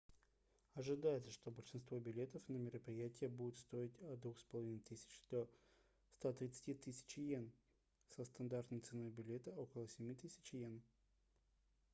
[0.73, 4.33] ожидается что большинство билетов на мероприятия будет стоить от 2
[4.89, 5.47] 500 до
[6.15, 7.51] 130 000 иен
[8.09, 10.15] со стандартной ценой билета около 7 000
[10.53, 10.81] иен